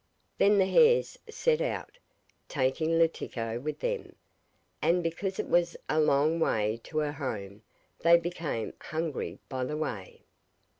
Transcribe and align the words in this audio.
Then 0.39 0.57
the 0.57 0.65
hares 0.65 1.15
set 1.29 1.61
out, 1.61 1.99
taking 2.47 2.97
Letiko 2.97 3.61
with 3.61 3.81
them, 3.81 4.15
and 4.81 5.03
because 5.03 5.37
it 5.37 5.47
was 5.47 5.77
a 5.87 5.99
long 5.99 6.39
way 6.39 6.81
to 6.85 6.97
her 6.97 7.11
home 7.11 7.61
they 7.99 8.17
became 8.17 8.73
hungry 8.81 9.37
by 9.47 9.63
the 9.63 9.77
way. 9.77 10.23